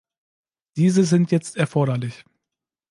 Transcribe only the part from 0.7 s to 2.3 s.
Diese sind jetzt erforderlich.